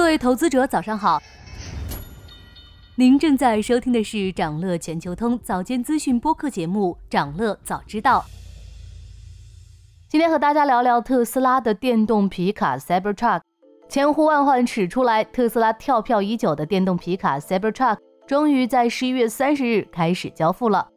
[0.00, 1.22] 各位投资者，早上好。
[2.94, 8.24] 您正在收听的是长乐全球通早间资讯播客节目《长乐早知道》。
[10.08, 13.42] 今天和大家聊聊特斯拉的电动皮卡 Cybertruck。
[13.90, 20.88] 千呼万唤始出来，特斯拉跳票已久的电动皮卡 Cybertruck 终于在十一月三十日开始交付了。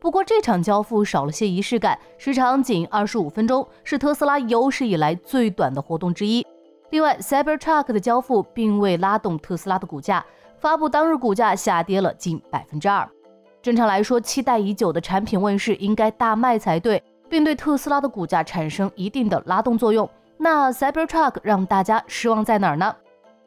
[0.00, 6.46] 不过这场交付少了些仪式感，时长仅二十五分钟，是特斯拉有史以来最短的活动之一。
[6.92, 10.22] 另外，Cybertruck 的交付并未拉动特斯拉的股价，
[10.58, 13.08] 发布当日股价下跌了近百分之二。
[13.62, 20.06] 正常来说，期待已久的产品问世应该大卖才对，并对特斯拉的股价产生一定的拉动作用。
[20.36, 22.94] 那 Cybertruck 让大家失望在哪儿呢？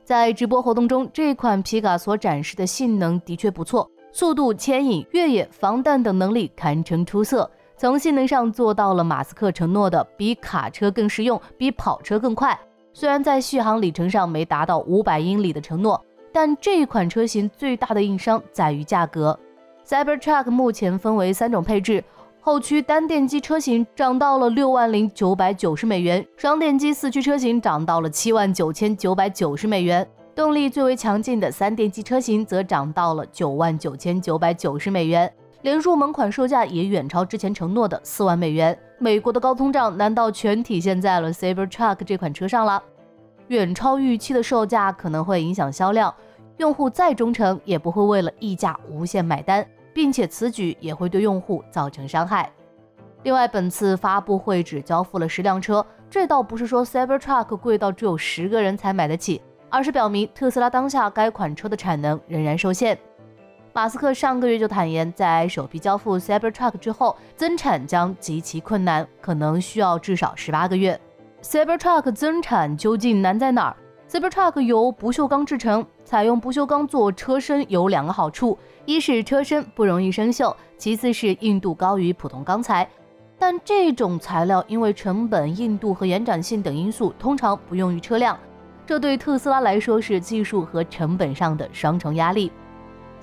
[0.04, 7.48] 在直播活动中，这款皮卡所展示的性能的确不错，速度、牵引、越野、防弹等能力堪称出色。
[7.78, 12.60] 从性能上做到了马斯克承诺的比卡车更实用，比跑车更快。
[12.98, 19.38] 虽然在续航里程上没达到五百英里的承诺，但这一款车型最大的硬伤在于价格。
[19.86, 22.02] Cybertruck 目前分为三种配置，
[22.40, 35.30] 后驱单电机车型涨到了六万零九百九十美元，双电机四驱车型涨到了七万九千九百九十美元，动力最为强劲的三电机车型则涨到了九万九千九百九十美元，
[35.66, 38.78] 连入门款售价也远超之前承诺的四万美元。
[39.00, 42.84] 美国的高通胀难道全体现在了 Cybertruck 这款车上了？
[43.48, 46.14] 远超预期的售价可能会影响销量，
[46.58, 52.48] 用户再忠诚也不会为了溢价无限买单，并且此举也会对用户造成伤害。
[53.24, 62.96] 另外，本次发布会只交付了十辆车，这倒不是说 Cybertruck 贵到只有十个人才买得起，而是表明特斯拉当下该款车的产能仍然受限。
[63.76, 70.98] 马斯克上个月就坦言，在首批交付 Cybertruck 之后，增产将极其困难，可能需要至少十八个月。
[71.42, 73.76] Cybertruck 增产究竟难在哪儿
[74.10, 82.88] ？Cybertruck 由不锈钢制成，采用不锈钢做车身有两个好处：一是车身不容易生锈，其次是硬度高于普通钢材。
[83.38, 88.40] 但这种材料因为成本、硬度和延展性等因素，通常不用于车辆，
[88.86, 92.50] 这对特斯拉来说是技术和成本上的双重压力。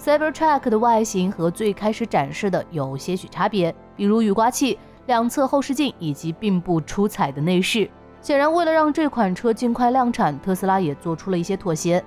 [0.02, 4.76] Cybertruck 的外形和最开始展示的有些许差别，比如雨刮器、
[5.06, 7.88] 两侧后视镜以及并不出彩的内饰。
[8.20, 12.02] 显然，为了让这款车尽快量产，特斯拉也做出了一些妥协。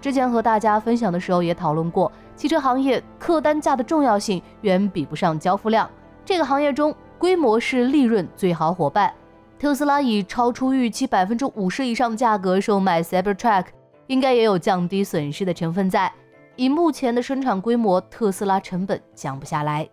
[0.00, 5.90] 之前和大家分享的时候也讨论过，汽车行业客单价的重要性远比不上交付量。
[6.24, 9.12] 这个行业中，规模是利润最好伙伴。
[9.58, 13.64] 特斯拉以超出预期百分之五十以上的价格售卖 Cybertruck，
[14.06, 16.12] 应该也有降低损失的成分在。
[16.60, 19.88] 以目前的生产规模，特斯拉成本降不下来。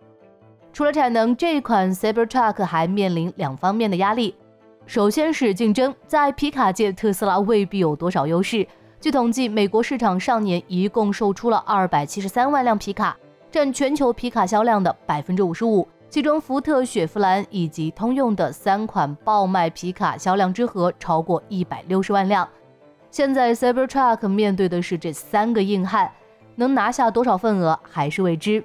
[0.70, 4.36] 除了产能，这款 Cybertruck 还面临两方面的压力。
[4.84, 8.68] 首先是竞争，在皮卡界，特斯拉未必有多少优势。
[9.00, 13.16] 据统计，美国市场上年一共售出了二百七十三万辆皮卡，
[13.50, 15.88] 占全球皮卡销量的百分之五十五。
[16.10, 22.46] 其中，福特、雪佛兰以及通用的三款爆卖皮卡销量之和超过一百六十万辆。
[23.10, 26.12] 现在，Cybertruck 面对的是这三个硬汉。
[26.58, 28.62] 能拿下多少份额还是未知。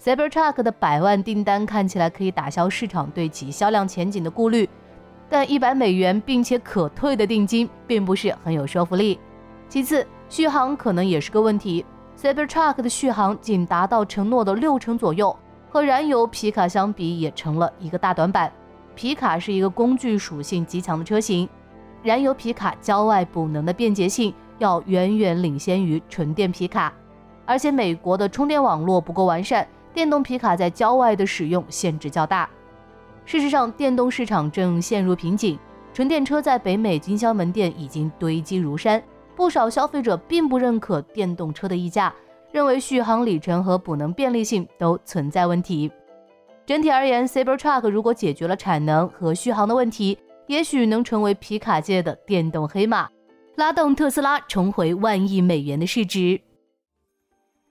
[0.00, 4.68] Cybertruck 的百万订单看起来可以打消市场对其销量前景的顾虑，
[5.28, 9.18] 但一百美元并且可退的定金并不是很有说服力。
[9.68, 11.84] 其次，续航可能也是个问题。
[12.16, 15.36] Cybertruck 的续航仅达到承诺的六成左右，
[15.68, 18.52] 和燃油皮卡相比也成了一个大短板。
[18.94, 21.48] 皮卡是一个工具属性极强的车型，
[22.02, 26.92] 燃油皮卡郊外补能的便捷性要远远领先于纯电皮卡。
[27.46, 32.50] 而且美国的充电网络不够完善，电动皮卡在郊外的使用限制较大。
[33.24, 35.58] 事实上，电动市场正陷入瓶颈，
[35.94, 39.02] 纯电车在北美经销门店已经堆积如山，
[39.34, 42.12] 不少消费者并不认可电动车的溢价，
[42.52, 45.90] 认为续航里程和补能便利性都存在问题。
[46.64, 50.18] 整体而言，Cybertruck 如果解决了产能和续航的问题，
[50.48, 53.08] 也许能成为皮卡界的电动黑马，
[53.56, 56.40] 拉动特斯拉重回万亿美元的市值。